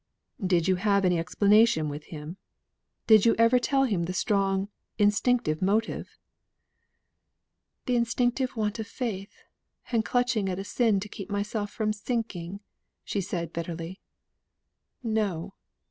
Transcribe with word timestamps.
"Did 0.43 0.67
you 0.67 0.77
have 0.77 1.05
any 1.05 1.19
explanation 1.19 1.87
with 1.87 2.05
him? 2.05 2.37
Did 3.05 3.23
you 3.23 3.35
ever 3.37 3.59
tell 3.59 3.83
him 3.83 4.05
the 4.05 4.13
strong, 4.13 4.69
instinctive 4.97 5.61
motive?" 5.61 6.17
"The 7.85 7.97
instinctive 7.97 8.57
want 8.57 8.79
of 8.79 8.87
faith, 8.87 9.43
and 9.91 10.03
clutching 10.03 10.49
at 10.49 10.57
a 10.57 10.63
sin 10.63 10.99
to 11.01 11.07
keep 11.07 11.29
myself 11.29 11.69
from 11.69 11.93
sinking," 11.93 12.61
said 13.05 13.23
she 13.23 13.53
bitterly. 13.53 14.01
"No! 15.03 15.53